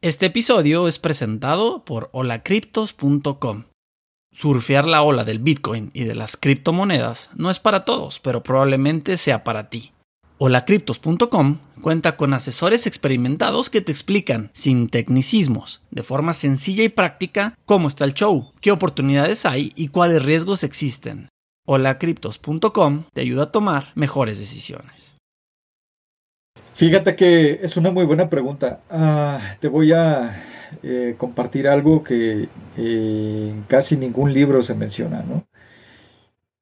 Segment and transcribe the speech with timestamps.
[0.00, 3.64] Este episodio es presentado por holacriptos.com.
[4.30, 9.16] Surfear la ola del Bitcoin y de las criptomonedas no es para todos, pero probablemente
[9.16, 9.90] sea para ti.
[10.38, 17.58] Holacriptos.com cuenta con asesores experimentados que te explican, sin tecnicismos, de forma sencilla y práctica,
[17.64, 21.28] cómo está el show, qué oportunidades hay y cuáles riesgos existen.
[21.66, 25.07] Holacriptos.com te ayuda a tomar mejores decisiones.
[26.78, 28.82] Fíjate que es una muy buena pregunta.
[28.88, 30.40] Ah, te voy a
[30.84, 35.44] eh, compartir algo que eh, en casi ningún libro se menciona, ¿no?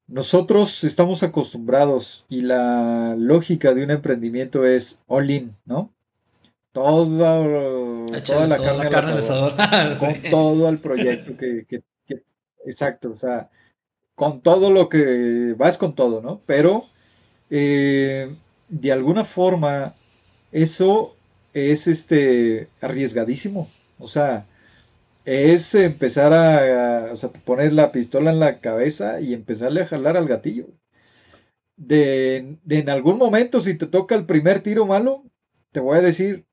[0.06, 5.92] Nosotros estamos acostumbrados y la lógica de un emprendimiento es all in, ¿no?
[6.72, 7.44] Toda,
[8.22, 11.82] toda la carne, al con todo el proyecto que, que,
[12.64, 13.50] exacto, o sea,
[14.14, 16.40] con todo lo que vas con todo, ¿no?
[16.46, 16.86] Pero
[17.50, 18.34] eh,
[18.70, 19.94] de alguna forma
[20.56, 21.14] eso
[21.52, 23.70] es este arriesgadísimo.
[23.98, 24.46] O sea,
[25.26, 27.12] es empezar a,
[27.44, 30.68] poner la pistola en la cabeza y empezarle a jalar al gatillo.
[31.76, 35.24] De, de, en algún momento, si te toca el primer tiro malo,
[35.72, 36.46] te voy a decir,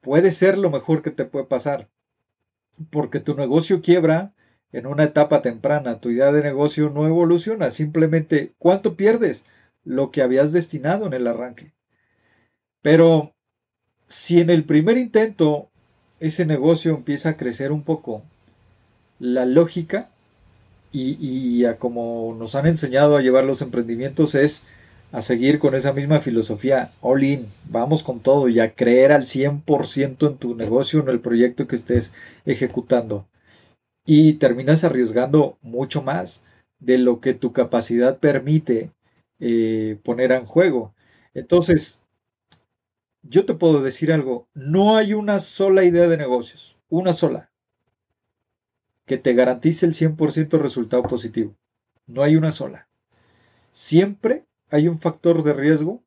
[0.00, 1.88] puede ser lo mejor que te puede pasar.
[2.90, 4.32] Porque tu negocio quiebra
[4.70, 9.44] en una etapa temprana, tu idea de negocio no evoluciona, simplemente ¿cuánto pierdes?
[9.84, 11.73] Lo que habías destinado en el arranque.
[12.84, 13.32] Pero
[14.08, 15.70] si en el primer intento
[16.20, 18.22] ese negocio empieza a crecer un poco,
[19.18, 20.10] la lógica
[20.92, 24.64] y, a como nos han enseñado a llevar los emprendimientos es
[25.12, 29.24] a seguir con esa misma filosofía, all in, vamos con todo y a creer al
[29.24, 32.12] 100% en tu negocio, en el proyecto que estés
[32.44, 33.26] ejecutando.
[34.04, 36.42] Y terminas arriesgando mucho más
[36.80, 38.90] de lo que tu capacidad permite
[39.40, 40.92] eh, poner en juego.
[41.32, 42.03] Entonces,
[43.28, 47.50] yo te puedo decir algo, no hay una sola idea de negocios, una sola,
[49.06, 51.54] que te garantice el 100% resultado positivo.
[52.06, 52.88] No hay una sola.
[53.72, 56.02] Siempre hay un factor de riesgo.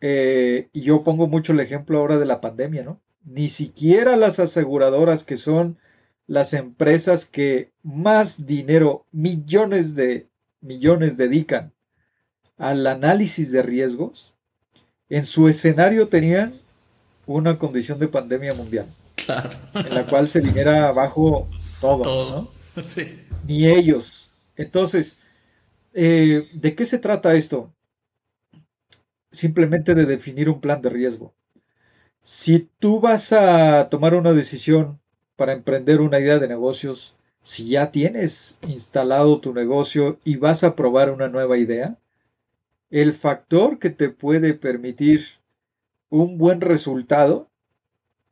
[0.00, 3.00] Eh, y yo pongo mucho el ejemplo ahora de la pandemia, ¿no?
[3.24, 5.78] Ni siquiera las aseguradoras que son
[6.26, 10.28] las empresas que más dinero, millones de
[10.60, 11.72] millones dedican
[12.56, 14.31] al análisis de riesgos,
[15.12, 16.58] en su escenario tenían
[17.26, 18.86] una condición de pandemia mundial.
[19.14, 19.50] Claro.
[19.74, 21.48] En la cual se viniera abajo
[21.80, 22.30] todo.
[22.74, 22.82] ¿no?
[22.82, 23.20] Sí.
[23.46, 24.30] Ni ellos.
[24.56, 25.18] Entonces,
[25.92, 27.70] eh, ¿de qué se trata esto?
[29.30, 31.34] Simplemente de definir un plan de riesgo.
[32.22, 34.98] Si tú vas a tomar una decisión
[35.36, 40.74] para emprender una idea de negocios, si ya tienes instalado tu negocio y vas a
[40.74, 41.98] probar una nueva idea,
[42.92, 45.24] el factor que te puede permitir
[46.10, 47.50] un buen resultado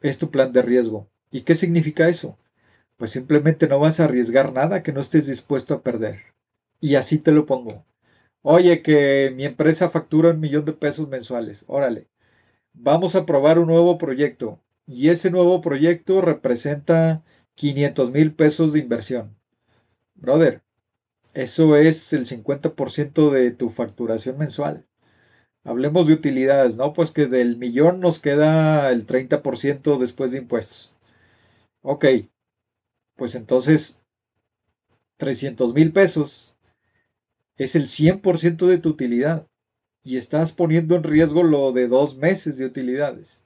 [0.03, 1.09] es tu plan de riesgo.
[1.31, 2.39] ¿Y qué significa eso?
[2.99, 6.21] Pues simplemente no vas a arriesgar nada que no estés dispuesto a perder.
[6.79, 7.87] Y así te lo pongo.
[8.43, 11.65] Oye, que mi empresa factura un millón de pesos mensuales.
[11.67, 12.09] Órale.
[12.75, 14.61] Vamos a probar un nuevo proyecto.
[14.87, 17.23] Y ese nuevo proyecto representa
[17.55, 19.35] 500 mil pesos de inversión.
[20.17, 20.61] Brother,
[21.35, 24.87] eso es el 50% de tu facturación mensual.
[25.65, 26.93] Hablemos de utilidades, ¿no?
[26.93, 30.97] Pues que del millón nos queda el 30% después de impuestos.
[31.83, 32.07] Ok,
[33.17, 34.01] pues entonces
[35.19, 36.55] 300 mil pesos
[37.57, 39.47] es el 100% de tu utilidad
[40.03, 43.45] y estás poniendo en riesgo lo de dos meses de utilidades.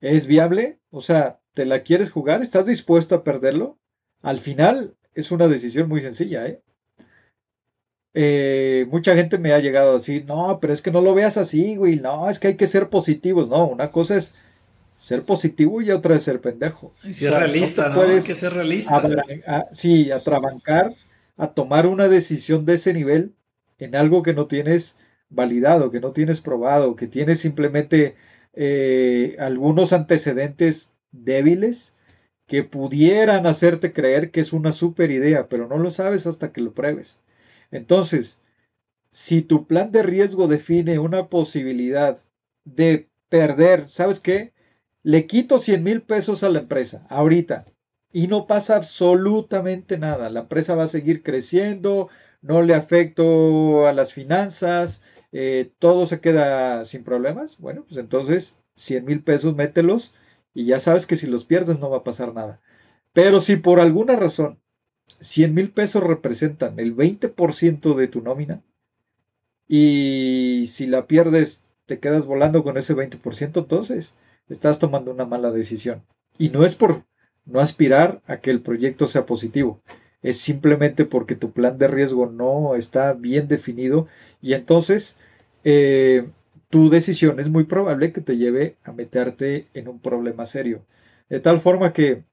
[0.00, 0.80] ¿Es viable?
[0.90, 2.40] O sea, ¿te la quieres jugar?
[2.40, 3.78] ¿Estás dispuesto a perderlo?
[4.22, 6.62] Al final es una decisión muy sencilla, ¿eh?
[8.14, 11.36] Eh, mucha gente me ha llegado a decir, no, pero es que no lo veas
[11.36, 14.34] así, güey, no, es que hay que ser positivos, no, una cosa es
[14.96, 16.92] ser positivo y otra es ser pendejo.
[17.04, 18.02] Y ser realista, ¿no?
[18.02, 19.02] Hay que ser realista.
[19.72, 20.94] sí, a trabancar,
[21.36, 23.32] a tomar una decisión de ese nivel
[23.78, 24.96] en algo que no tienes
[25.30, 28.16] validado, que no tienes probado, que tienes simplemente
[28.52, 31.94] eh, algunos antecedentes débiles
[32.46, 36.60] que pudieran hacerte creer que es una super idea, pero no lo sabes hasta que
[36.60, 37.20] lo pruebes.
[37.70, 38.38] Entonces,
[39.12, 42.18] si tu plan de riesgo define una posibilidad
[42.64, 44.52] de perder, ¿sabes qué?
[45.02, 47.66] Le quito 100 mil pesos a la empresa ahorita
[48.12, 50.30] y no pasa absolutamente nada.
[50.30, 52.08] La empresa va a seguir creciendo,
[52.42, 55.02] no le afecto a las finanzas,
[55.32, 57.58] eh, todo se queda sin problemas.
[57.58, 60.14] Bueno, pues entonces 100 mil pesos mételos
[60.54, 62.60] y ya sabes que si los pierdes no va a pasar nada.
[63.12, 64.59] Pero si por alguna razón
[65.20, 68.62] 100 mil pesos representan el 20% de tu nómina
[69.72, 74.16] y si la pierdes te quedas volando con ese 20%, entonces
[74.48, 76.02] estás tomando una mala decisión.
[76.38, 77.04] Y no es por
[77.44, 79.80] no aspirar a que el proyecto sea positivo,
[80.22, 84.08] es simplemente porque tu plan de riesgo no está bien definido
[84.42, 85.16] y entonces
[85.62, 86.28] eh,
[86.68, 90.84] tu decisión es muy probable que te lleve a meterte en un problema serio.
[91.28, 92.24] De tal forma que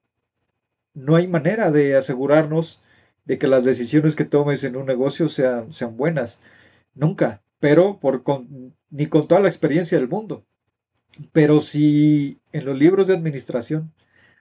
[0.97, 2.81] no hay manera de asegurarnos
[3.25, 6.39] de que las decisiones que tomes en un negocio sean, sean buenas.
[6.95, 8.23] Nunca, pero por
[8.89, 10.43] ni con toda la experiencia del mundo.
[11.31, 13.93] Pero si en los libros de administración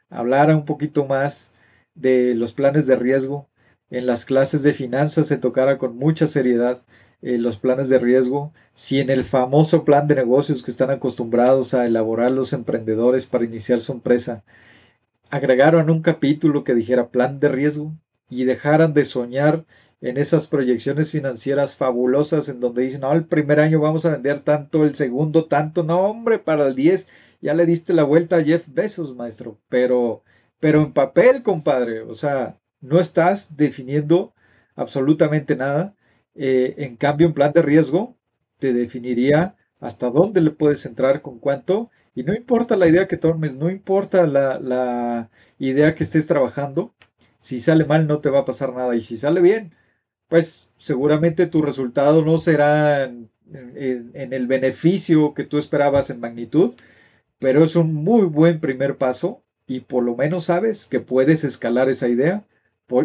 [0.09, 1.53] hablara un poquito más
[1.95, 3.49] de los planes de riesgo,
[3.91, 6.83] en las clases de finanzas se tocara con mucha seriedad
[7.21, 11.75] eh, los planes de riesgo, si en el famoso plan de negocios que están acostumbrados
[11.75, 14.45] a elaborar los emprendedores para iniciar su empresa,
[15.31, 17.93] agregaron un capítulo que dijera plan de riesgo
[18.29, 19.65] y dejaran de soñar
[20.01, 24.41] en esas proyecciones financieras fabulosas en donde dicen, no, el primer año vamos a vender
[24.41, 27.09] tanto, el segundo tanto, no, hombre, para el 10
[27.41, 30.23] ya le diste la vuelta a Jeff Bezos, maestro, pero,
[30.61, 34.35] pero en papel, compadre, o sea, no estás definiendo
[34.75, 35.95] absolutamente nada.
[36.35, 38.17] Eh, en cambio, un plan de riesgo
[38.59, 43.19] te definiría hasta dónde le puedes entrar, con cuánto, y no importa la idea que
[43.19, 46.95] tomes, no importa la, la idea que estés trabajando,
[47.41, 49.75] si sale mal no te va a pasar nada, y si sale bien,
[50.29, 53.31] pues seguramente tu resultado no será en,
[54.15, 56.75] el beneficio que tú esperabas en magnitud,
[57.39, 61.89] pero es un muy buen primer paso y por lo menos sabes que puedes escalar
[61.91, 62.45] esa idea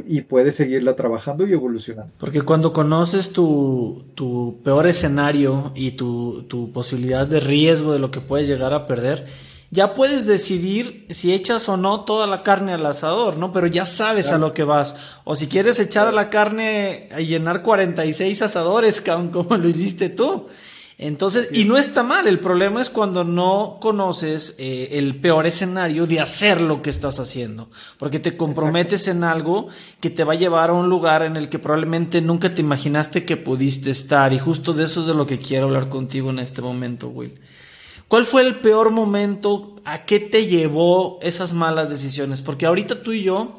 [0.05, 2.13] y puedes seguirla trabajando y evolucionando.
[2.19, 8.11] Porque cuando conoces tu, tu peor escenario y tu, tu posibilidad de riesgo de lo
[8.11, 9.25] que puedes llegar a perder,
[9.71, 13.51] ya puedes decidir si echas o no toda la carne al asador, ¿no?
[13.51, 14.95] Pero ya sabes a lo que vas.
[15.23, 20.47] O si quieres echar a la carne a llenar 46 asadores, como lo hiciste tú.
[21.01, 26.05] Entonces, y no está mal, el problema es cuando no conoces eh, el peor escenario
[26.05, 29.65] de hacer lo que estás haciendo, porque te comprometes en algo
[29.99, 33.25] que te va a llevar a un lugar en el que probablemente nunca te imaginaste
[33.25, 36.37] que pudiste estar, y justo de eso es de lo que quiero hablar contigo en
[36.37, 37.33] este momento, Will.
[38.07, 39.77] ¿Cuál fue el peor momento?
[39.83, 42.43] ¿A qué te llevó esas malas decisiones?
[42.43, 43.57] Porque ahorita tú y yo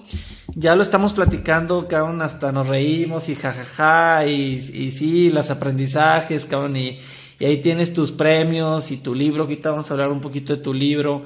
[0.54, 6.44] ya lo estamos platicando, cabrón, hasta nos reímos y jajaja, y, y sí, los aprendizajes,
[6.44, 6.98] cabrón, y,
[7.42, 10.62] y ahí tienes tus premios y tu libro, ahorita vamos a hablar un poquito de
[10.62, 11.24] tu libro.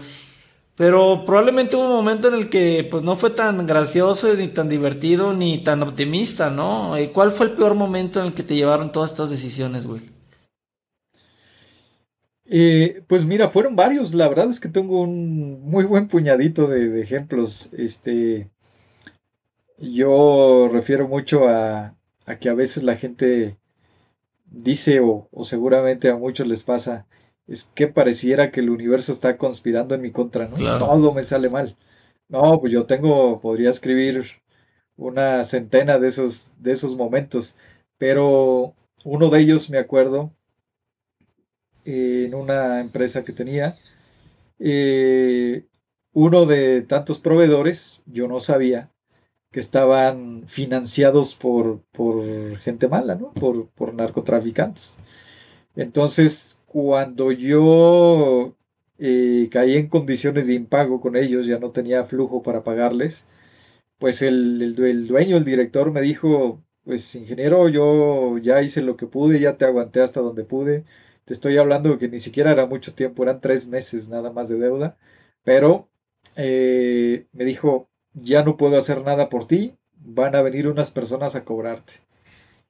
[0.75, 4.71] Pero probablemente hubo un momento en el que pues no fue tan gracioso ni tan
[4.71, 6.97] divertido ni tan optimista, ¿no?
[6.97, 10.01] Eh, ¿Cuál fue el peor momento en el que te llevaron todas estas decisiones, güey?
[12.47, 14.15] Eh, pues mira, fueron varios.
[14.15, 17.69] La verdad es que tengo un muy buen puñadito de, ejemplos.
[17.77, 18.49] Este,
[19.77, 21.95] yo refiero mucho a,
[22.41, 23.59] que a veces la gente
[24.47, 27.07] dice, o, seguramente a muchos les pasa,
[27.47, 30.57] es que pareciera que el universo está conspirando en mi contra, ¿no?
[30.79, 31.77] Todo me sale mal.
[32.29, 34.25] No, pues yo tengo, podría escribir
[34.97, 37.57] una centena de esos, de esos momentos,
[37.99, 40.33] pero uno de ellos me acuerdo
[41.85, 43.79] en una empresa que tenía.
[44.59, 45.65] Eh,
[46.13, 48.91] uno de tantos proveedores, yo no sabía
[49.57, 53.33] que estaban financiados por, por gente mala, ¿no?
[53.33, 54.99] Por, por narcotraficantes.
[55.77, 58.55] Entonces, cuando yo
[58.99, 63.27] eh, caí en condiciones de impago con ellos, ya no tenía flujo para pagarles,
[63.99, 69.07] pues el, el, dueño, el director me dijo, pues ingeniero, yo ya hice lo que
[69.07, 70.85] pude, ya te aguanté hasta donde pude,
[71.25, 74.59] te estoy hablando que ni siquiera era mucho tiempo, eran tres meses nada más de
[74.59, 74.99] deuda,
[75.45, 75.89] pero
[76.37, 81.35] eh, me dijo, ya no puedo hacer nada por ti, van a venir unas personas
[81.37, 81.95] a cobrarte.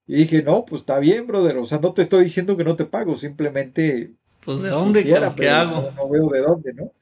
[0.07, 2.76] Y dije, no, pues está bien, brother, o sea, no te estoy diciendo que no
[2.76, 4.12] te pago, simplemente...
[4.45, 5.91] Pues de dónde, quisiera, ¿qué hago?
[5.97, 6.93] No, veo de dónde, ¿no?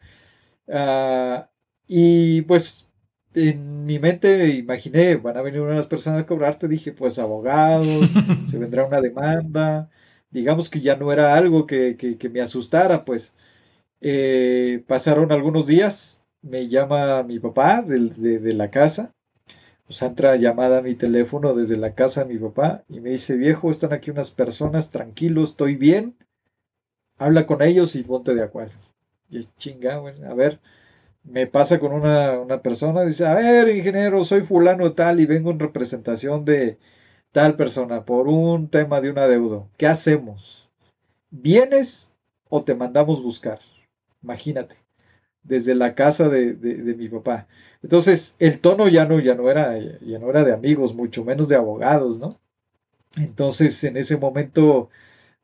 [0.69, 1.51] Ah,
[1.87, 2.89] y pues
[3.35, 7.87] en mi mente imaginé, van a venir unas personas a cobrarte, dije, pues abogados,
[8.51, 9.91] se vendrá una demanda,
[10.31, 13.35] digamos que ya no era algo que, me asustara, pues
[14.01, 19.13] eh, pasaron algunos días, me llama mi papá de, la casa,
[19.87, 23.37] pues entra llamada a mi teléfono desde la casa de mi papá y me dice,
[23.37, 26.17] viejo, están aquí unas personas, tranquilo, estoy bien,
[27.19, 28.79] habla con ellos y ponte de acuerdo.
[29.31, 30.61] Y chinga, bueno, a ver,
[31.23, 35.51] me pasa con una, una persona, dice, a ver, ingeniero, soy fulano tal y vengo
[35.51, 36.79] en representación de,
[37.33, 40.71] tal persona por un tema de un adeudo, ¿qué hacemos?
[41.31, 42.13] ¿Vienes
[42.49, 43.61] o te mandamos buscar?
[44.23, 44.84] Imagínate,
[45.45, 46.55] desde la casa de,
[46.97, 47.47] mi papá.
[47.83, 51.49] Entonces, el tono ya no, ya no era, ya no era de amigos, mucho menos
[51.49, 52.41] de abogados, ¿no?
[53.17, 54.91] Entonces, en ese momento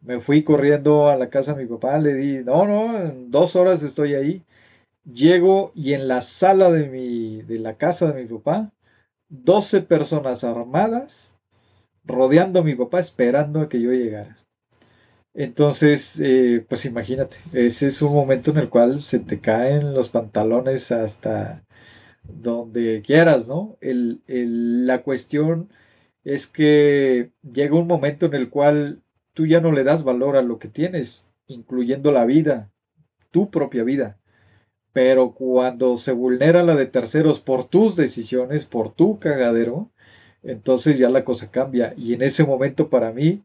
[0.00, 3.56] me fui corriendo a la casa de mi papá, le di, no, no, en dos
[3.56, 4.44] horas estoy ahí.
[5.04, 8.72] llego y en la sala de, mi, de la casa de mi papá,
[9.28, 11.36] 12 personas armadas
[12.04, 14.38] rodeando a mi papá esperando a que yo llegara.
[15.34, 20.08] Entonces, eh, pues imagínate, ese es un momento en el cual se te caen los
[20.08, 21.64] pantalones hasta
[22.24, 23.76] donde quieras, ¿no?
[23.80, 24.22] El,
[24.86, 25.70] la cuestión
[26.24, 29.02] es que llega un momento en el cual
[29.34, 32.70] tú ya no le das valor a lo que tienes, incluyendo la vida,
[33.30, 34.18] tu propia vida.
[34.92, 39.90] Pero cuando se vulnera la de terceros por tus decisiones, por tu cagadero,
[40.42, 41.94] entonces ya la cosa cambia.
[41.96, 43.42] Y en ese momento para mí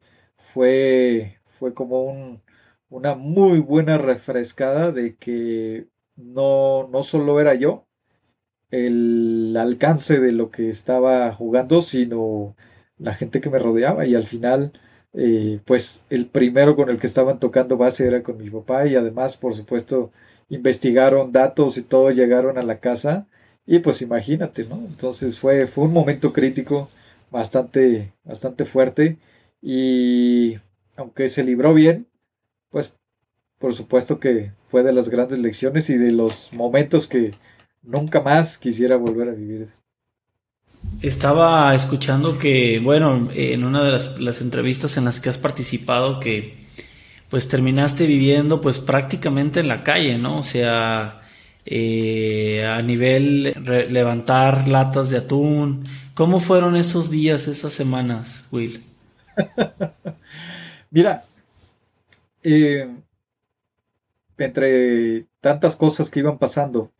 [0.53, 2.43] fue, fue como un,
[2.89, 7.87] una muy buena refrescada de que no, no solo era yo
[8.71, 12.55] el alcance de lo que estaba jugando, sino
[12.99, 14.05] la gente que me rodeaba.
[14.05, 14.73] Y al final,
[15.13, 18.95] eh, pues el primero con el que estaban tocando base era con mi papá y
[18.95, 20.11] además, por supuesto,
[20.49, 23.25] investigaron datos y todo, llegaron a la casa
[23.65, 24.75] y pues imagínate, ¿no?
[24.85, 26.89] Entonces fue, fue un momento crítico
[27.31, 29.17] bastante, bastante fuerte
[29.63, 30.57] y
[30.97, 32.07] aunque se libró bien,
[32.69, 32.93] pues
[33.59, 37.33] por supuesto que fue de las grandes lecciones y de los momentos que
[37.81, 39.69] nunca más quisiera volver a vivir.
[41.01, 46.19] Estaba escuchando que, bueno, en una de las, las entrevistas en las que has participado,
[46.19, 46.65] que
[47.29, 50.39] pues terminaste viviendo pues prácticamente en la calle, ¿no?
[50.39, 51.21] O sea,
[51.65, 53.53] eh, a nivel
[53.89, 55.83] levantar latas de atún.
[56.13, 58.83] ¿Cómo fueron esos días, esas semanas, Will?
[60.91, 61.25] Mira,
[62.43, 62.87] eh,
[64.37, 66.91] entre tantas cosas que iban pasando,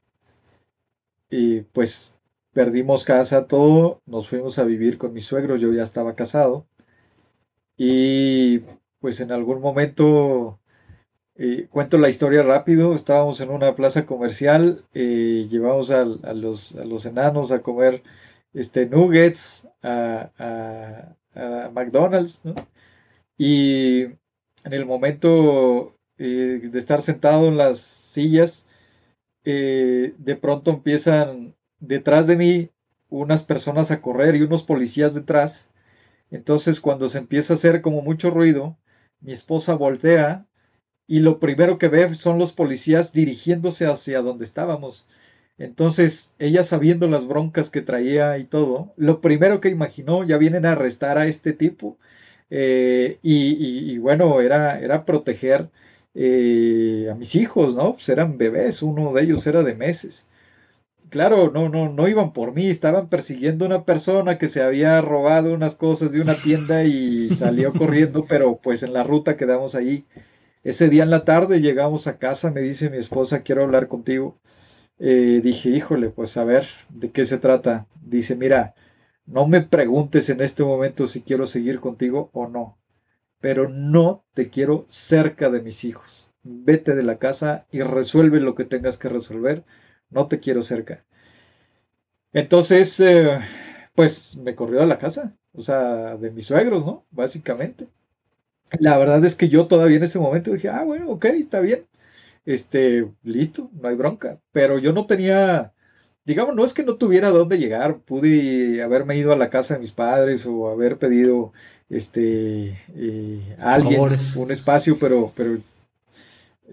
[1.29, 2.15] y pues
[2.53, 6.65] perdimos casa, todo, nos fuimos a vivir con mis suegros, yo ya estaba casado,
[7.77, 8.59] y
[8.99, 10.59] pues en algún momento
[11.35, 12.93] eh, cuento la historia rápido.
[12.95, 18.03] Estábamos en una plaza comercial, eh, llevamos a, los, a, enanos a comer
[18.53, 21.15] este, nuggets, a,
[21.73, 22.41] McDonald's,
[23.37, 28.65] Y en el momento eh, de estar sentado en las sillas,
[29.43, 32.69] de pronto empiezan detrás de mí
[33.09, 35.69] unas personas a correr y unos policías detrás.
[36.31, 38.77] Entonces cuando se empieza a hacer como mucho ruido,
[39.21, 40.47] mi esposa voltea
[41.07, 45.05] y lo primero que ve son los policías dirigiéndose hacia donde estábamos.
[45.57, 50.65] Entonces, ella sabiendo las broncas que traía y todo, lo primero que imaginó, ya vienen
[50.65, 51.97] a arrestar a este tipo.
[52.49, 55.69] Eh, y, bueno, era, era proteger
[56.13, 57.93] eh, a mis hijos, ¿no?
[57.93, 60.27] Pues eran bebés, uno de ellos era de meses.
[61.09, 65.01] Claro, no, no, no iban por mí, estaban persiguiendo a una persona que se había
[65.01, 69.75] robado unas cosas de una tienda y salió corriendo, pero pues en la ruta quedamos
[69.75, 70.05] ahí.
[70.63, 74.37] Ese día en la tarde llegamos a casa, me dice mi esposa, quiero hablar contigo.
[74.99, 77.87] Eh, dije, híjole, pues a ver, ¿de qué se trata?
[78.01, 78.73] Dice, mira,
[79.25, 82.77] no me preguntes en este momento si quiero seguir contigo o no,
[83.41, 86.31] pero no te quiero cerca de mis hijos.
[86.43, 89.63] Vete de la casa y resuelve lo que tengas que resolver.
[90.09, 91.05] No te quiero cerca.
[92.33, 93.39] Entonces, eh,
[93.95, 97.05] pues me corrió a la casa, o sea, de mis suegros, ¿no?
[97.11, 97.87] Básicamente.
[98.79, 101.85] La verdad es que yo todavía en ese momento dije, ah, bueno, ok, está bien.
[102.45, 104.39] Este, listo, no hay bronca.
[104.51, 105.73] Pero yo no tenía,
[106.25, 107.99] digamos, no es que no tuviera dónde llegar.
[107.99, 111.53] Pude haberme ido a la casa de mis padres o haber pedido,
[111.89, 114.01] este, eh, a alguien
[114.35, 115.57] un espacio, pero, pero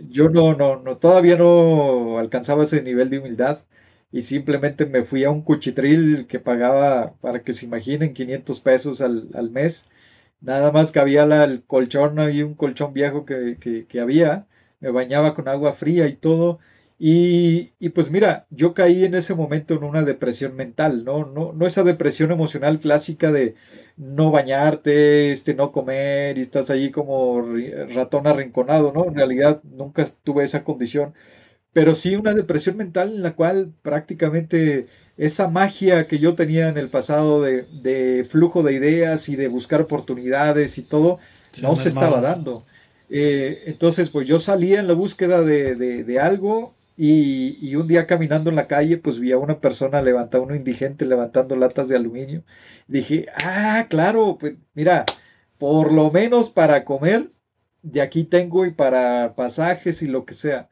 [0.08, 3.60] yo no, no, no, todavía no alcanzaba ese nivel de humildad
[4.10, 9.00] y simplemente me fui a un cuchitril que pagaba, para que se imaginen, 500 pesos
[9.00, 9.86] al, al mes
[10.42, 13.56] Nada más que había el colchón y un colchón viejo que,
[13.88, 14.46] que, había.
[14.80, 16.58] Me bañaba con agua fría y todo.
[17.04, 21.26] Y, y, pues mira, yo caí en ese momento en una depresión mental, ¿no?
[21.26, 23.56] No, no esa depresión emocional clásica de
[23.96, 27.44] no bañarte, este, no comer y estás allí como
[27.92, 29.04] ratón arrinconado, ¿no?
[29.06, 31.12] En realidad nunca tuve esa condición,
[31.72, 36.76] pero sí una depresión mental en la cual prácticamente esa magia que yo tenía en
[36.76, 41.18] el pasado de, flujo de ideas y de buscar oportunidades y todo,
[41.62, 42.64] no se estaba dando.
[43.10, 48.56] Eh, entonces, pues yo salía en la búsqueda de, algo y, un día caminando en
[48.56, 52.44] la calle, pues vi a una persona levantando, un indigente levantando latas de aluminio.
[52.88, 55.04] Dije, ah, claro, pues mira,
[55.58, 57.30] por lo menos para comer,
[57.82, 60.68] de aquí tengo y para pasajes y lo que sea.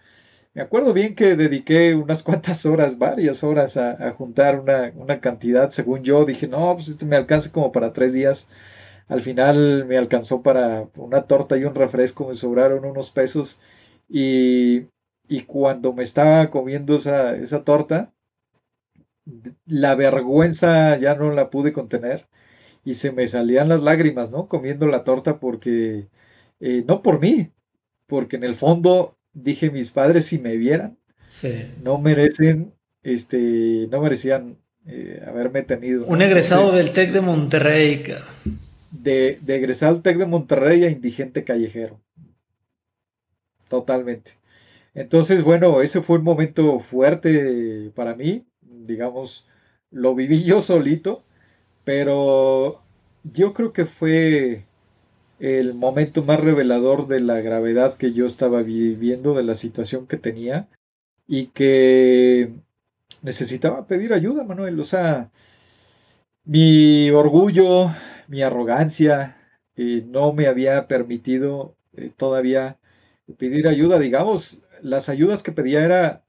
[0.53, 6.03] Me acuerdo bien que dediqué unas cuantas horas, varias horas a, juntar una, cantidad, según
[6.03, 8.49] yo, dije, no, pues este me alcanza como para tres días.
[9.09, 13.61] Al final me alcanzó para una torta y un refresco, me sobraron unos pesos
[14.09, 14.87] y,
[15.31, 18.13] y cuando me estaba comiendo esa, esa torta,
[19.65, 22.27] la vergüenza ya no la pude contener
[22.85, 24.49] y se me salían las lágrimas, ¿no?
[24.49, 26.09] Comiendo la torta porque,
[26.59, 27.53] eh, no por mí,
[28.09, 30.99] porque en el fondo dije mis padres si me vieran,
[31.85, 32.73] no merecen,
[33.05, 36.07] este, no merecían eh, haberme tenido.
[36.07, 38.03] Un egresado del TEC de Monterrey.
[38.91, 42.01] De, de egresado del TEC de Monterrey a indigente callejero.
[43.69, 44.40] Totalmente.
[44.95, 49.47] Entonces, bueno, ese fue un momento fuerte para mí, digamos,
[49.91, 51.23] lo viví yo solito,
[51.85, 52.83] pero
[53.25, 54.67] yo creo que fue
[55.41, 60.17] el momento más revelador de la gravedad que yo estaba viviendo, de la situación que
[60.19, 60.69] tenía
[61.27, 62.53] y que
[63.23, 64.79] necesitaba pedir ayuda, Manuel.
[64.81, 65.31] O sea,
[66.45, 67.91] mi orgullo,
[68.29, 69.37] mi arrogancia,
[69.77, 72.79] eh, no me había permitido eh, todavía
[73.39, 73.99] pedir ayuda.
[73.99, 76.25] Digamos, las ayudas que pedía era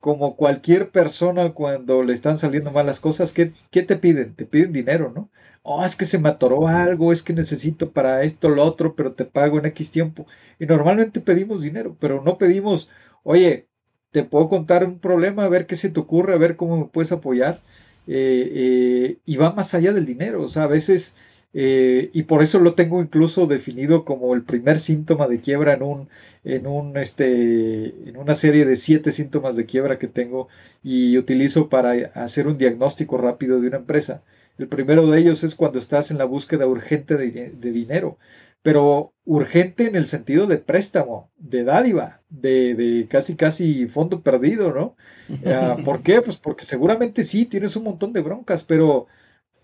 [0.00, 4.34] como cualquier persona cuando le están saliendo malas cosas, ¿qué, ¿qué, te piden?
[4.34, 5.30] Te piden dinero, ¿no?
[5.62, 9.14] Oh, es que se me atoró algo, es que necesito para esto, lo otro, pero
[9.14, 10.26] te pago en X tiempo.
[10.60, 12.88] Y normalmente pedimos dinero, pero no pedimos,
[13.24, 13.68] oye,
[14.12, 16.86] te puedo contar un problema, a ver qué se te ocurre, a ver cómo me
[16.86, 17.60] puedes apoyar.
[18.06, 21.16] Eh, eh, y va más allá del dinero, o sea, a veces
[21.58, 25.82] eh, y por eso lo tengo incluso definido como el primer síntoma de quiebra en
[25.82, 26.08] un,
[26.44, 30.48] en un este, en una serie de siete síntomas de quiebra que tengo
[30.82, 34.22] y utilizo para hacer un diagnóstico rápido de una empresa.
[34.58, 38.18] El primero de ellos es cuando estás en la búsqueda urgente de, dinero,
[38.60, 44.74] pero urgente en el sentido de préstamo, de dádiva, de, de casi casi fondo perdido,
[44.74, 44.94] ¿no?
[45.46, 46.20] Ah, ¿Por qué?
[46.20, 49.06] Pues porque seguramente sí, tienes un montón de broncas, pero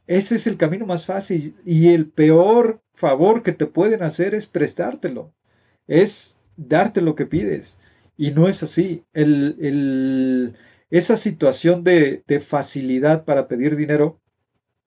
[0.07, 4.47] ese es el camino más fácil y el peor favor que te pueden hacer es
[4.47, 5.33] prestártelo,
[5.87, 7.79] es darte lo que pides.
[8.17, 9.05] Y no es así.
[9.13, 10.55] El,
[10.91, 14.21] esa situación de, facilidad para pedir dinero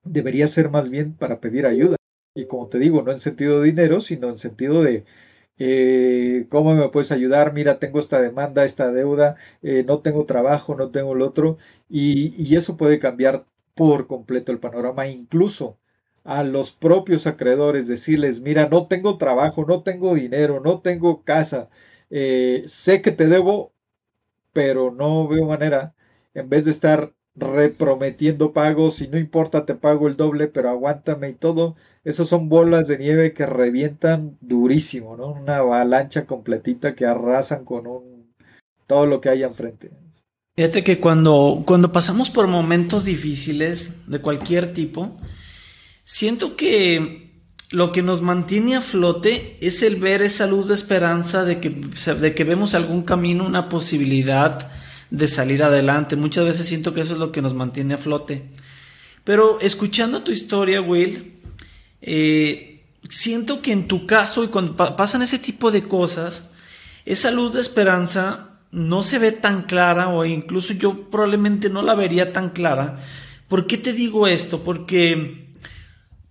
[0.04, 1.98] debería ser más bien para pedir ayuda.
[2.36, 5.06] Y como te digo, no en sentido de dinero, sino en sentido de
[5.58, 10.76] eh, cómo me puedes ayudar, mira, tengo esta demanda, esta deuda, eh, no tengo trabajo,
[10.76, 11.58] no tengo el otro,
[11.90, 15.78] y eso puede cambiar por completo el panorama, incluso
[16.24, 21.70] a los propios acreedores, decirles, mira, no tengo trabajo, no tengo dinero, no tengo casa,
[22.10, 23.74] eh, sé que te debo,
[24.54, 25.94] pero no veo manera,
[26.34, 31.30] en vez de estar reprometiendo pagos y no importa, te pago el doble, pero aguántame
[31.30, 35.32] y todo, esos son bolas de nieve que revientan durísimo, ¿no?
[35.34, 38.34] Una avalancha completita que arrasan con un
[38.88, 39.92] todo lo que hay enfrente.
[40.56, 45.20] Fíjate que cuando, cuando pasamos por momentos difíciles de cualquier tipo,
[46.06, 47.34] siento que
[47.72, 51.70] lo que nos mantiene a flote es el ver esa luz de esperanza de que,
[51.70, 54.72] de que vemos algún camino, una posibilidad
[55.10, 56.16] de salir adelante.
[56.16, 58.44] Muchas veces siento que eso es lo que nos mantiene a flote.
[59.26, 61.34] Pero escuchando tu historia, Will,
[62.02, 66.50] eh, siento que en tu caso y cuando pasan ese tipo de cosas,
[67.06, 71.96] esa luz de esperanza no se ve tan clara o incluso yo probablemente no la
[71.96, 72.98] vería tan clara.
[73.48, 74.64] ¿Por qué te digo esto?
[74.64, 75.48] Porque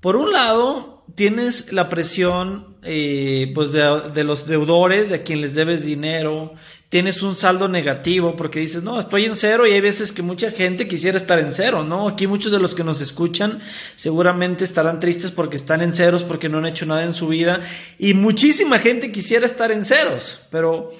[0.00, 5.54] por un lado tienes la presión eh, pues de, los deudores, de a quien les
[5.54, 6.52] debes dinero,
[6.90, 10.50] tienes un saldo negativo porque dices, no, estoy en cero y hay veces que mucha
[10.50, 12.09] gente quisiera estar en cero, ¿no?
[12.09, 13.61] Aquí muchos de los que nos escuchan
[13.96, 17.61] seguramente estarán tristes porque están en ceros, porque no han hecho nada en su vida
[17.98, 20.90] y muchísima gente quisiera estar en ceros, pero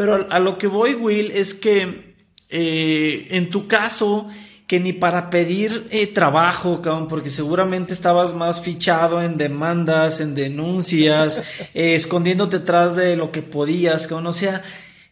[0.00, 2.14] pero a lo que voy, Will, es que
[2.48, 4.28] eh, en tu caso,
[4.66, 10.34] que ni para pedir eh, trabajo, cabrón, porque seguramente estabas más fichado en demandas, en
[10.34, 11.42] denuncias,
[11.74, 14.62] eh, escondiéndote detrás de lo que podías, cabrón, o sea,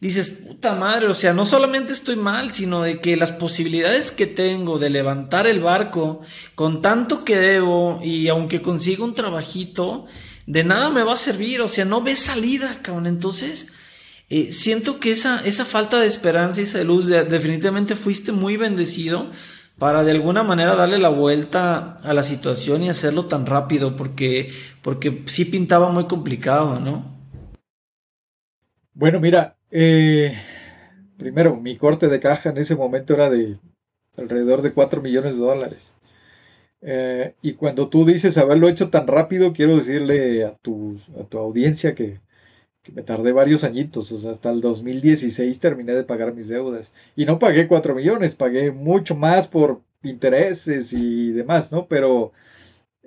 [0.00, 4.26] dices, puta madre, o sea, no solamente estoy mal, sino de que las posibilidades que
[4.26, 6.22] tengo de levantar el barco
[6.54, 10.06] con tanto que debo y aunque consiga un trabajito,
[10.46, 13.68] de nada me va a servir, o sea, no ves salida, cabrón, entonces
[14.30, 19.30] eh, siento que esa, esa falta de esperanza y esa luz, definitivamente fuiste muy bendecido
[19.78, 24.52] para de alguna manera darle la vuelta a la situación y hacerlo tan rápido, porque,
[24.82, 27.16] porque sí pintaba muy complicado, ¿no?
[28.92, 30.36] Bueno, mira, eh,
[31.16, 33.58] primero, mi corte de caja en ese momento era de
[34.16, 35.96] alrededor de 4 millones de dólares.
[36.80, 41.38] Eh, y cuando tú dices haberlo hecho tan rápido, quiero decirle a tu, a tu
[41.38, 42.20] audiencia que
[42.94, 46.92] me tardé varios añitos, o sea, hasta el 2016 terminé de pagar mis deudas.
[47.16, 51.86] Y no pagué 4 millones, pagué mucho más por intereses y demás, ¿no?
[51.86, 52.32] Pero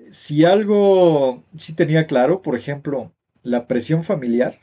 [0.10, 3.12] si algo sí tenía claro, por ejemplo,
[3.44, 4.60] la presión familiar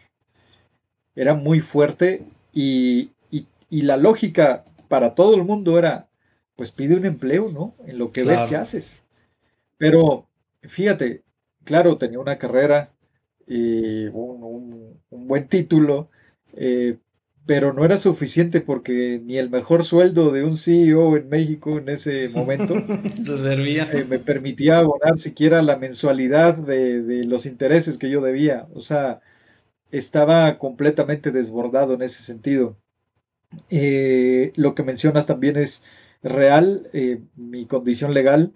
[1.15, 6.09] era muy fuerte y, y la lógica para todo el mundo era,
[6.57, 7.75] pues pide un empleo, ¿no?
[7.87, 9.03] En lo que ves que haces.
[9.77, 10.27] Pero
[10.63, 11.23] fíjate,
[11.65, 12.91] claro, tenía una carrera,
[13.49, 14.78] y un,
[15.11, 16.11] buen título,
[16.55, 16.99] eh,
[17.49, 21.89] pero no era suficiente porque ni el mejor sueldo de un CEO en México en
[21.89, 28.69] ese momento eh, me permitía abonar siquiera la mensualidad de, los intereses que yo debía.
[28.75, 29.23] O sea,
[29.91, 32.77] estaba completamente desbordado en ese sentido.
[33.71, 35.83] Eh, lo que mencionas también es
[36.23, 36.89] real.
[36.93, 38.53] Eh, mi condición legal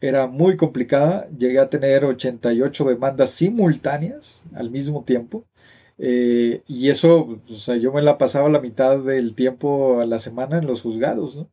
[0.00, 1.28] era muy complicada.
[1.30, 5.44] Llegué a tener 88 demandas simultáneas al mismo tiempo.
[5.98, 10.18] Eh, y eso, o sea, yo me la pasaba la mitad del tiempo a la
[10.18, 11.46] semana en los juzgados.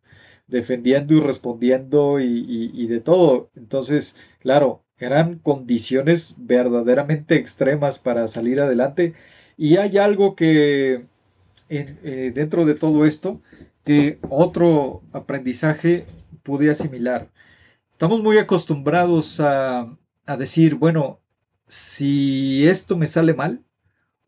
[0.48, 3.50] Defendiendo y respondiendo y, de todo.
[3.56, 9.14] Entonces, claro, eran condiciones verdaderamente extremas para salir adelante.
[9.58, 11.06] Y hay algo que
[11.70, 13.42] eh, dentro de todo esto,
[13.86, 16.06] que otro aprendizaje
[16.44, 17.30] pude asimilar.
[17.92, 21.20] Estamos muy acostumbrados a, a decir, bueno,
[21.68, 23.64] si esto me sale mal,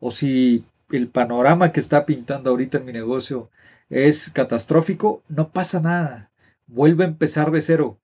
[0.00, 3.50] o si el panorama que está pintando ahorita en mi negocio
[3.88, 6.30] es catastrófico, no pasa nada.
[6.66, 7.98] Vuelvo a empezar de cero.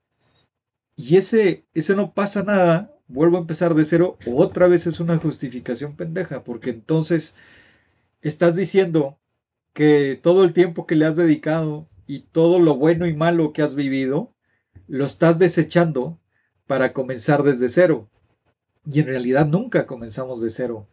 [0.96, 5.18] Y ese, ese no pasa nada, vuelvo a empezar de cero, otra vez es una
[5.18, 7.34] justificación pendeja, porque entonces
[8.20, 9.18] estás diciendo
[9.72, 13.62] que todo el tiempo que le has dedicado y todo lo bueno y malo que
[13.62, 14.32] has vivido,
[14.86, 16.18] lo estás desechando
[16.66, 18.08] para comenzar desde cero.
[18.84, 20.88] Y en realidad nunca comenzamos de cero.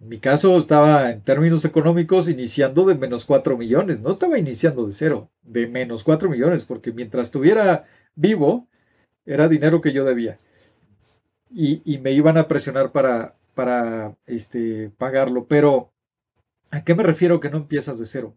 [0.00, 4.86] En mi caso estaba en términos económicos iniciando de menos 4 millones, no estaba iniciando
[4.86, 7.84] de cero, de menos 4 millones, porque mientras estuviera
[8.14, 8.68] vivo
[9.26, 10.38] era dinero que yo debía.
[11.50, 15.46] Y, me iban a presionar para, para este, pagarlo.
[15.46, 15.90] Pero,
[16.70, 18.36] ¿a qué me refiero que no empiezas de cero?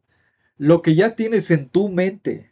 [0.58, 2.52] Lo que ya tienes en tu mente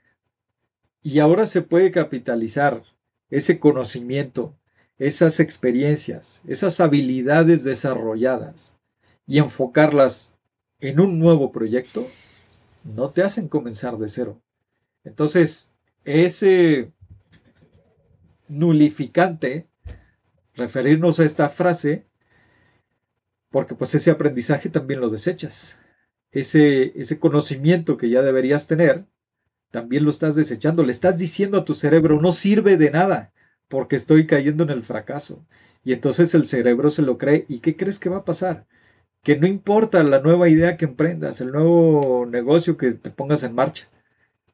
[1.02, 2.84] y ahora se puede capitalizar
[3.30, 4.56] ese conocimiento,
[4.98, 8.79] esas experiencias, esas habilidades desarrolladas
[9.30, 10.34] y enfocarlas
[10.80, 12.08] en un nuevo proyecto,
[12.84, 14.42] no te hacen comenzar de cero.
[15.04, 15.70] Entonces,
[16.04, 16.92] ese
[18.48, 19.68] nulificante,
[20.56, 22.08] referirnos a esta frase,
[23.52, 25.78] porque pues ese aprendizaje también lo desechas.
[26.32, 29.06] Ese, ese conocimiento que ya deberías tener,
[29.70, 30.84] también lo estás desechando.
[30.84, 33.32] Le estás diciendo a tu cerebro, no sirve de nada,
[33.68, 35.46] porque estoy cayendo en el fracaso.
[35.84, 37.46] Y entonces el cerebro se lo cree.
[37.48, 38.66] ¿Y qué crees que va a pasar?
[39.24, 43.56] Que no importa la nueva idea que emprendas, el nuevo negocio que te pongas en
[43.56, 43.88] marcha,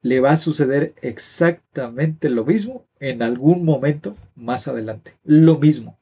[0.01, 5.15] le va a suceder exactamente lo mismo en algún momento más adelante.
[5.23, 5.97] Lo mismo.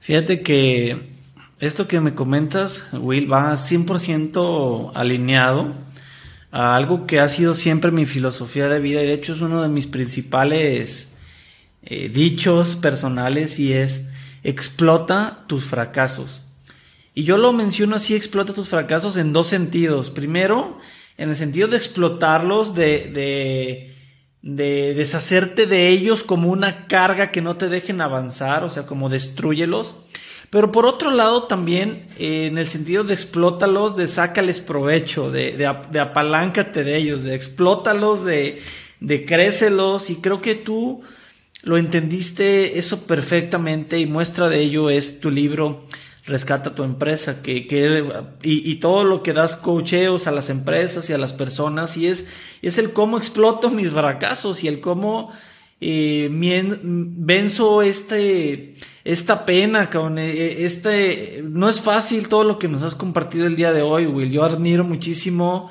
[0.00, 1.18] Fíjate que
[1.60, 5.74] esto que me comentas, Will, va 100% alineado
[6.50, 9.62] a algo que ha sido siempre mi filosofía de vida y de hecho es uno
[9.62, 11.10] de mis principales
[11.82, 14.06] eh, dichos personales y es
[14.42, 16.42] explota tus fracasos.
[17.14, 20.10] Y yo lo menciono así, explota tus fracasos en dos sentidos.
[20.10, 20.78] Primero,
[21.16, 23.92] en el sentido de explotarlos, de,
[24.42, 29.08] de, deshacerte de ellos como una carga que no te dejen avanzar, o sea, como
[29.08, 29.96] destruyelos.
[30.50, 35.52] Pero por otro lado también eh, en el sentido de explótalos, de sácales provecho, de,
[35.52, 38.60] de, de apaláncate de ellos, de explótalos, de,
[39.00, 40.10] de crécelos.
[40.10, 41.02] Y creo que tú
[41.62, 45.86] lo entendiste eso perfectamente y muestra de ello es tu libro
[46.30, 48.02] rescata tu empresa, que, que
[48.42, 52.06] y, y, todo lo que das cocheos a las empresas y a las personas, y
[52.06, 52.26] es,
[52.62, 55.30] es el cómo exploto mis fracasos y el cómo
[55.80, 62.82] eh, venzo este, esta pena, con eh, este, no es fácil todo lo que nos
[62.82, 65.70] has compartido el día de hoy, Will, yo admiro muchísimo,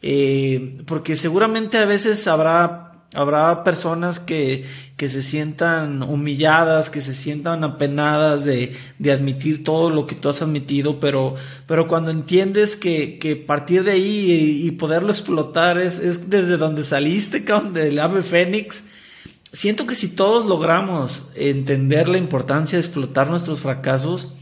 [0.00, 4.64] eh, porque seguramente a veces habrá Habrá personas que,
[4.96, 10.28] que, se sientan humilladas, que se sientan apenadas de, de, admitir todo lo que tú
[10.28, 11.34] has admitido, pero,
[11.66, 16.84] pero cuando entiendes que, que partir de ahí y, poderlo explotar es, es, desde donde
[16.84, 18.84] saliste, del ave fénix,
[19.52, 24.34] siento que si todos logramos entender la importancia de explotar nuestros fracasos,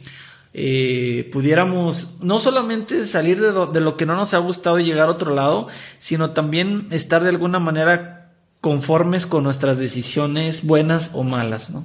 [0.52, 5.08] eh, pudiéramos no solamente salir de, de lo que no nos ha gustado y llegar
[5.08, 8.17] a otro lado, sino también estar de alguna manera
[8.60, 11.84] conformes con nuestras decisiones buenas o malas, ¿no?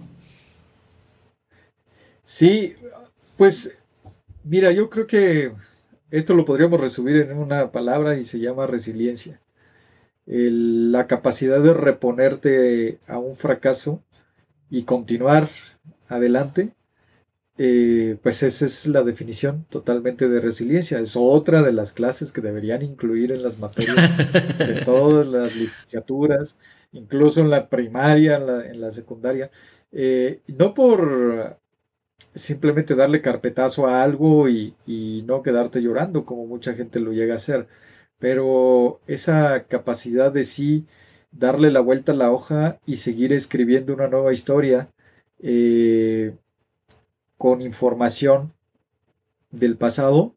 [2.24, 2.76] Sí,
[3.38, 3.78] pues
[4.44, 5.54] mira, yo creo que
[6.12, 9.40] esto lo podríamos resumir en una palabra y se llama resiliencia.
[10.26, 14.02] la capacidad de reponerte a un fracaso
[14.70, 15.50] y continuar
[16.08, 16.74] adelante
[17.58, 21.00] eh, pues esa es la definición totalmente de resiliencia.
[21.00, 26.58] Es otra de las clases que deberían incluir en las materias de todas las licenciaturas,
[26.92, 29.52] incluso en la primaria, en la, secundaria.
[29.92, 31.60] Eh, no por
[32.36, 37.36] simplemente darle carpetazo a algo y, y, no quedarte llorando, como mucha gente lo llega
[37.36, 37.68] a hacer,
[38.20, 40.86] pero esa capacidad de sí
[41.34, 44.90] darle la vuelta a la hoja y seguir escribiendo una nueva historia.
[45.40, 46.36] Eh,
[47.38, 48.54] con información
[49.52, 50.36] del pasado,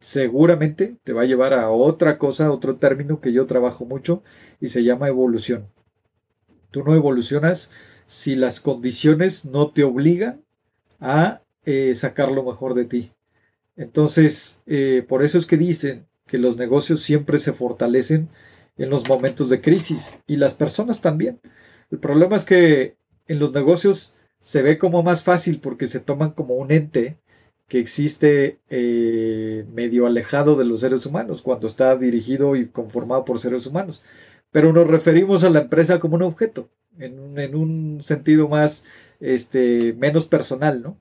[0.00, 4.22] seguramente te va a llevar a otra cosa, otro término que yo trabajo mucho
[4.60, 5.68] y se llama evolución.
[6.70, 7.70] Tú no evolucionas
[8.06, 10.42] si las condiciones no te obligan
[11.00, 13.12] a eh, sacar lo mejor de ti.
[13.76, 18.28] Entonces, eh, por eso es que dicen que los negocios siempre se fortalecen
[18.78, 21.40] en los momentos de crisis y las personas también.
[21.90, 26.32] El problema es que en los negocios se ve como más fácil porque se toman
[26.32, 27.18] como un ente
[27.68, 33.38] que existe eh, medio alejado de los seres humanos cuando está dirigido y conformado por
[33.38, 34.02] seres humanos.
[34.50, 38.84] Pero nos referimos a la empresa como un objeto, en, un sentido más,
[39.20, 40.98] este, menos personal, ¿no?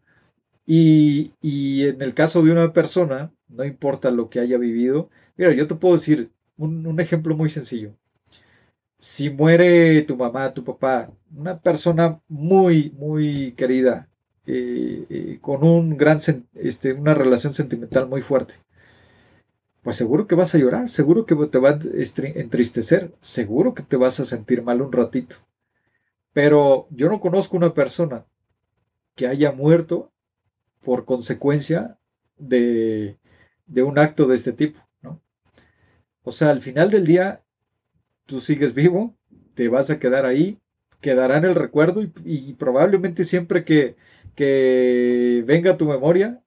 [0.67, 5.65] Y, en el caso de una persona, no importa lo que haya vivido, mira, yo
[5.65, 7.95] te puedo decir un ejemplo muy sencillo
[8.99, 14.09] si muere tu mamá, tu papá, una persona muy, muy querida,
[14.45, 16.19] eh, eh, con un gran,
[16.55, 18.55] este, una relación sentimental muy fuerte,
[19.81, 21.79] pues seguro que vas a llorar, seguro que te va a
[22.35, 25.37] entristecer, seguro que te vas a sentir mal un ratito.
[26.33, 28.25] Pero yo no conozco una persona
[29.15, 30.11] que haya muerto
[30.81, 31.97] por consecuencia
[32.37, 33.17] de,
[33.67, 35.21] de un acto de este tipo, ¿no?
[36.23, 37.43] O sea, al final del día
[38.29, 39.17] tú sigues vivo,
[39.55, 40.59] te vas a quedar ahí,
[41.01, 43.95] quedará en el recuerdo y, probablemente siempre que,
[44.35, 46.41] que, venga tu memoria,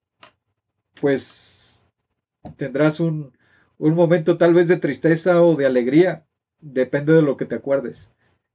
[1.00, 1.82] pues
[2.56, 3.32] tendrás un,
[3.78, 6.24] un momento tal vez de tristeza o de alegría,
[6.60, 8.10] depende de lo que te acuerdes.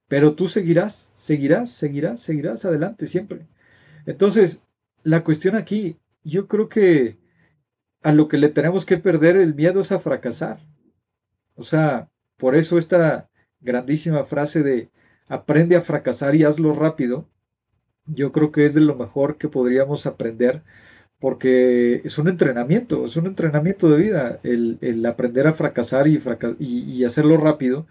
[0.07, 3.45] Pero tú seguirás, seguirás, seguirás, seguirás adelante siempre.
[4.05, 4.63] Entonces,
[5.03, 7.17] la cuestión aquí, yo creo que
[8.03, 10.59] a lo que le tenemos que perder el miedo es a fracasar.
[11.55, 13.29] O sea, por eso esta
[13.61, 14.89] grandísima frase de
[15.27, 17.27] aprende a fracasar y hazlo rápido,
[18.05, 20.63] yo creo que es de lo mejor que podríamos aprender
[21.19, 26.19] porque es un entrenamiento, es un entrenamiento de vida el, aprender a fracasar y,
[26.59, 27.87] y, hacerlo rápido,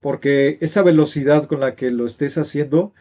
[0.00, 2.94] porque esa velocidad con la que lo estés haciendo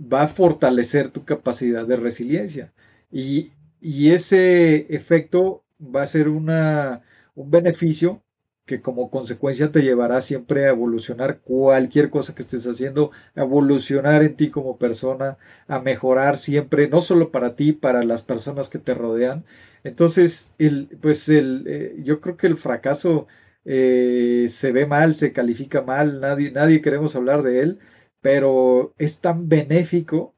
[0.00, 2.72] va a fortalecer tu capacidad de resiliencia.
[3.10, 7.02] Y, y ese efecto va a ser una,
[7.34, 8.22] un beneficio
[8.66, 14.22] que como consecuencia te llevará siempre a evolucionar cualquier cosa que estés haciendo, a evolucionar
[14.22, 18.78] en ti como persona, a mejorar siempre, no solo para ti, para las personas que
[18.78, 19.44] te rodean.
[19.84, 23.26] Entonces, el, pues el, eh, yo creo que el fracaso
[23.64, 27.78] eh, se ve mal, se califica mal, nadie, nadie queremos hablar de él,
[28.20, 30.34] pero es tan benéfico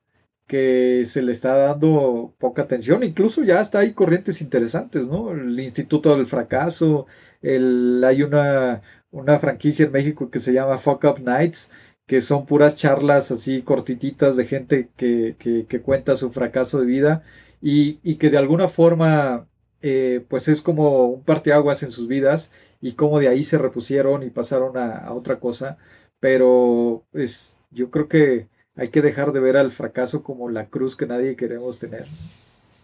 [0.47, 5.33] que se le está dando poca atención, incluso ya está hay corrientes interesantes, ¿no?
[5.33, 7.07] El Instituto del Fracaso,
[7.43, 11.71] hay una, una franquicia en México que se llama Fuck Up Nights,
[12.07, 17.23] que son puras charlas así cortititas de gente que, que, cuenta su fracaso de vida
[17.61, 19.47] y, y que de alguna forma
[19.83, 22.51] eh, pues es como un parteaguas en sus vidas
[22.81, 25.79] y cómo de ahí se repusieron y pasaron a, a otra cosa,
[26.21, 30.97] pero pues yo creo que hay que dejar de ver al fracaso como la cruz
[30.97, 32.07] que nadie queremos tener.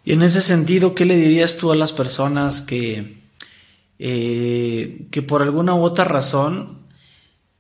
[0.05, 3.18] Y en ese sentido, ¿qué le dirías tú a las personas que,
[3.99, 6.87] eh, que por alguna u otra razón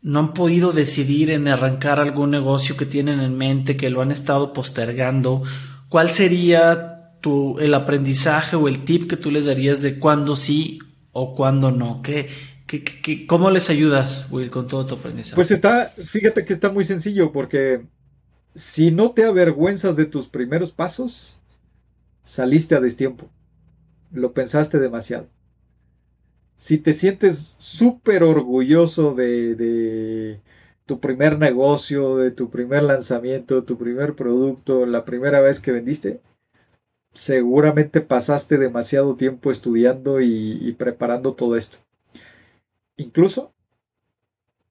[0.00, 4.10] no han podido decidir en arrancar algún negocio que tienen en mente, que lo han
[4.10, 5.42] estado postergando?
[5.88, 10.78] ¿Cuál sería tu, el aprendizaje o el tip que tú les darías de cuándo sí
[11.12, 12.02] o cuándo no?
[12.02, 12.28] ¿Qué,
[12.66, 15.34] qué, cómo les ayudas, Will, con todo tu aprendizaje?
[15.34, 17.82] Pues está, fíjate que está muy sencillo porque
[18.54, 21.38] si no te avergüenzas de tus primeros pasos,
[22.22, 23.28] saliste a destiempo.
[24.12, 25.28] Lo pensaste demasiado.
[26.58, 30.40] Si te sientes súper orgulloso de,
[30.84, 36.20] tu primer negocio, de tu primer lanzamiento, tu primer producto, la primera vez que vendiste,
[37.14, 41.78] seguramente pasaste demasiado tiempo estudiando y preparando todo esto.
[42.96, 43.54] Incluso,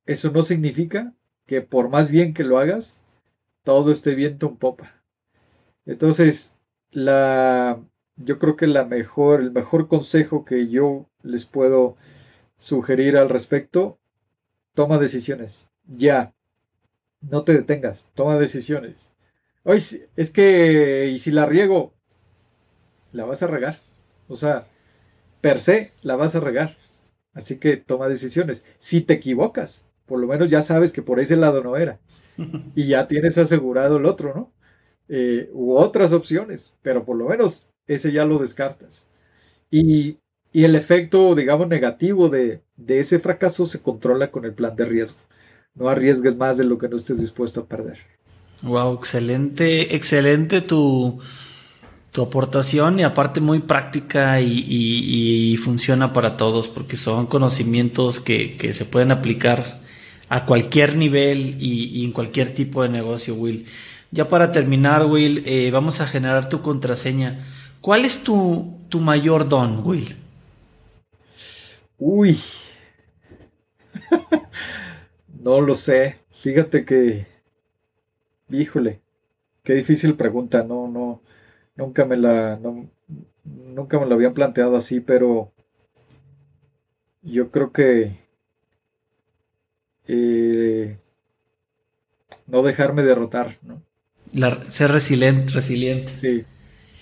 [0.06, 1.14] eso no significa
[1.46, 3.02] que por más bien que lo hagas,
[3.64, 5.02] todo este viento en popa.
[5.86, 6.56] Entonces,
[6.92, 7.82] la,
[8.18, 11.98] yo creo que la mejor, el mejor consejo que yo les puedo
[12.58, 14.00] sugerir al respecto,
[14.76, 15.68] toma decisiones.
[15.88, 16.34] Ya.
[17.22, 19.14] No te detengas, toma decisiones.
[19.64, 19.84] Hoy
[20.16, 21.94] es que, y si la riego,
[23.12, 23.80] la vas a regar.
[24.28, 24.68] O sea,
[25.42, 26.78] per se la vas a regar.
[27.34, 28.66] Así que toma decisiones.
[28.80, 32.00] Si te equivocas, por lo menos ya sabes que por ese lado no era.
[32.76, 34.54] Y ya tienes asegurado el otro, ¿no?
[35.10, 39.08] Eh, u otras opciones, pero por lo menos ese ya lo descartas.
[39.72, 40.20] Y,
[40.54, 45.20] el efecto, digamos, negativo de, de, ese fracaso se controla con el plan de riesgo.
[45.76, 47.98] No arriesgues más de lo que no estés dispuesto a perder.
[48.64, 51.20] Wow, excelente, excelente tu,
[52.12, 58.86] tu aportación y aparte muy práctica y, funciona para todos porque son conocimientos que, se
[58.86, 59.80] pueden aplicar
[60.30, 63.66] a cualquier nivel y, en cualquier tipo de negocio, Will.
[64.10, 67.46] Ya para terminar, Will, eh, vamos a generar tu contraseña.
[67.82, 70.16] ¿Cuál es tu, tu mayor don, Will?
[72.00, 72.38] Uy,
[75.44, 76.18] no lo sé.
[76.32, 77.28] Fíjate que,
[78.50, 79.02] híjole,
[79.64, 80.64] qué difícil pregunta.
[80.64, 81.22] No, no,
[81.76, 82.60] nunca me la,
[83.44, 85.52] nunca me lo habían planteado así, pero
[87.22, 88.18] yo creo que
[90.08, 90.98] eh,
[92.46, 93.82] no dejarme derrotar, ¿no?
[94.70, 96.10] ser resiliente, resiliente.
[96.10, 96.44] Sí,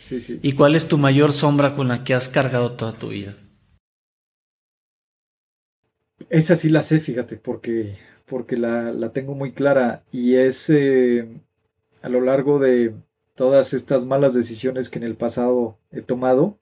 [0.02, 0.40] sí, sí.
[0.42, 3.36] ¿Y cuál es tu mayor sombra con la que has cargado toda tu vida?
[6.30, 11.28] Esa sí la sé, fíjate, porque, porque la, tengo muy clara y es eh,
[12.02, 12.96] a lo largo de
[13.36, 16.58] todas estas malas decisiones que en el pasado he tomado,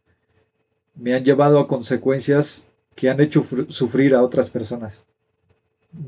[0.96, 5.02] me han llevado a consecuencias que han hecho sufrir a otras personas.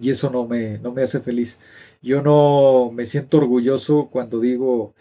[0.02, 1.60] Y eso no me, no me hace feliz.
[2.02, 4.96] Yo no me siento orgulloso cuando digo,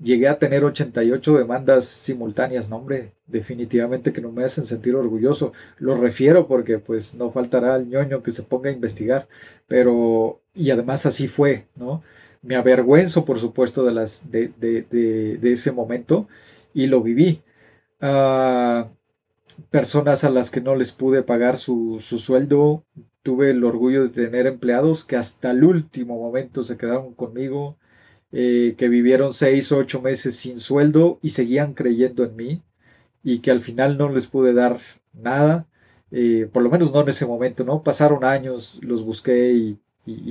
[0.00, 2.68] llegué a tener 88 demandas simultáneas.
[2.68, 5.52] No, hombre, definitivamente que no me hacen sentir orgulloso.
[5.78, 9.28] Lo refiero porque pues no faltará el ñoño que se ponga a investigar.
[9.66, 12.02] Pero, y además así fue, ¿no?
[12.42, 14.82] Me avergüenzo, por supuesto, de, las, de, de,
[15.38, 16.28] de, ese momento
[16.72, 17.42] y lo viví.
[18.00, 18.88] Ah,
[19.70, 22.84] personas a las que no les pude pagar su sueldo
[23.28, 27.76] tuve el orgullo de tener empleados que hasta el último momento se quedaron conmigo,
[28.32, 32.62] eh, que vivieron seis o ocho meses sin sueldo y seguían creyendo en mí
[33.22, 34.78] y que al final no les pude dar
[35.12, 35.66] nada,
[36.10, 37.82] eh, por lo menos no en ese momento, ¿no?
[37.82, 39.78] Pasaron años, los busqué y,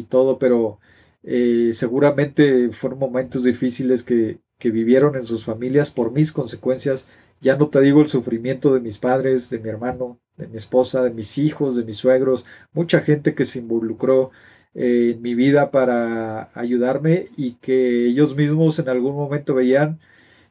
[0.10, 0.80] todo, pero
[1.24, 7.08] eh, seguramente fueron momentos difíciles que, que vivieron en sus familias por mis consecuencias.
[7.42, 11.04] Ya no te digo el sufrimiento de mis padres, de mi hermano, de mi esposa,
[11.04, 14.32] de mis hijos, de mis suegros, mucha gente que se involucró
[14.76, 20.00] eh, en mi vida para ayudarme y que ellos mismos en algún momento veían,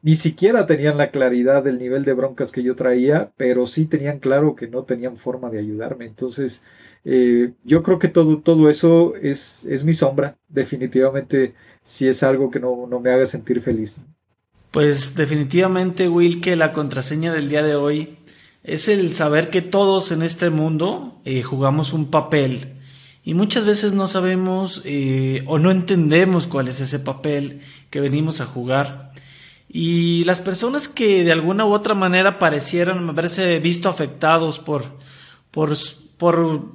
[0.01, 4.19] ni siquiera tenían la claridad del nivel de broncas que yo traía, pero sí tenían
[4.19, 6.05] claro que no tenían forma de ayudarme.
[6.05, 6.63] Entonces,
[7.03, 12.51] eh, yo creo que todo, todo eso es, es mi sombra, definitivamente, si es algo
[12.51, 13.97] que no, no me haga sentir feliz.
[14.71, 18.17] Pues definitivamente, Will, que la contraseña del día de hoy
[18.63, 22.76] es el saber que todos en este mundo eh, jugamos un papel
[23.27, 27.59] y muchas veces no sabemos eh, o no entendemos cuál es ese papel
[27.89, 29.11] que venimos a jugar.
[29.67, 34.85] Y las personas que de alguna u otra manera parecieran haberse visto afectados por,
[35.51, 35.75] por,
[36.15, 36.71] por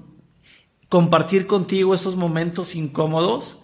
[0.91, 3.63] compartir contigo esos momentos incómodos,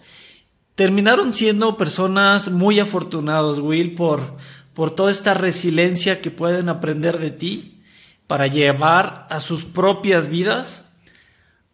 [0.73, 4.35] terminaron siendo personas muy afortunados, Will, por,
[4.73, 7.83] por toda esta resiliencia que pueden aprender de ti
[8.25, 10.88] para llevar a sus propias vidas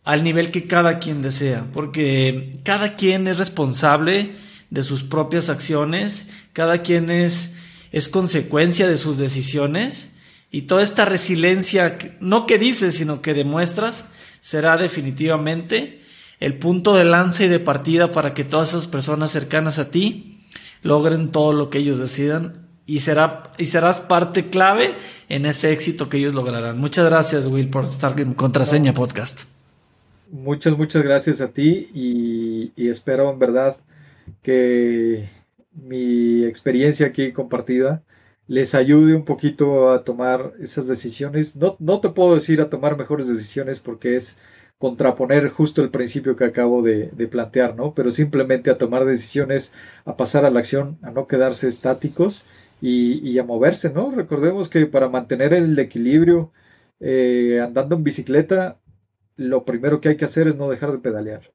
[0.06, 4.34] al nivel que cada quien desea, porque cada quien es responsable
[4.70, 7.54] de sus propias acciones, cada quien es,
[7.92, 10.12] es consecuencia de sus decisiones
[10.52, 14.06] y toda esta resiliencia, no que dices, sino que demuestras,
[14.42, 16.02] será definitivamente
[16.40, 20.46] el punto de lanza y de partida para que todas esas personas cercanas a ti
[20.84, 24.96] logren todo lo que ellos decidan y, será, y serás parte clave
[25.30, 26.78] en ese éxito que ellos lograrán.
[26.78, 29.55] Muchas gracias, Will, por estar en Contraseña Podcast.
[30.30, 33.78] Muchas, muchas gracias a ti y, espero en verdad
[34.42, 35.30] que
[35.74, 38.04] mi experiencia aquí compartida
[38.48, 41.56] les ayude un poquito a tomar esas decisiones.
[41.56, 44.38] No, no te puedo decir a tomar mejores decisiones porque es
[44.78, 47.94] contraponer justo el principio que acabo de, plantear, ¿no?
[47.94, 49.74] Pero simplemente a tomar decisiones,
[50.06, 52.46] a pasar a la acción, a no quedarse estáticos
[52.82, 54.12] y, a moverse, ¿no?
[54.12, 56.52] Recordemos que para mantener el equilibrio
[57.00, 58.80] eh, andando en bicicleta,
[59.36, 61.52] lo primero que hay que hacer es no dejar de pedalear.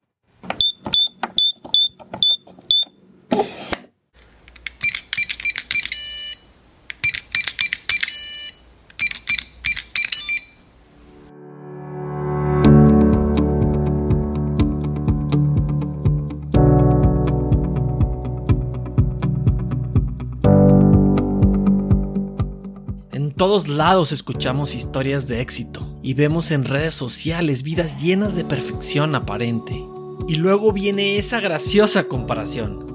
[23.40, 29.14] todos lados escuchamos historias de éxito y vemos en redes sociales vidas llenas de perfección
[29.14, 29.84] aparente.
[30.28, 32.86] Y luego viene esa graciosa comparación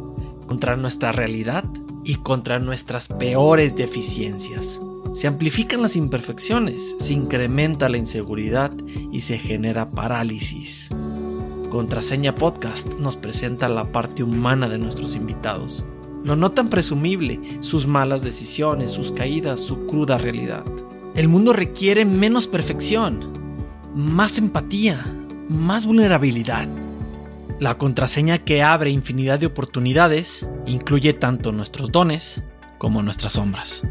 [0.47, 1.65] contra nuestra realidad
[2.03, 4.79] y contra nuestras peores deficiencias.
[5.13, 8.71] Se amplifican las imperfecciones, se incrementa la inseguridad
[9.11, 10.89] y se genera parálisis.
[11.69, 15.83] Contraseña Podcast nos presenta la parte humana de nuestros invitados.
[16.23, 20.63] Lo no tan presumible, sus malas decisiones, sus caídas, su cruda realidad.
[21.15, 23.31] El mundo requiere menos perfección,
[23.95, 25.05] más empatía,
[25.47, 26.67] más vulnerabilidad.
[27.57, 32.43] La contraseña que abre infinidad de oportunidades incluye tanto nuestros dones
[32.77, 33.83] como nuestras sombras.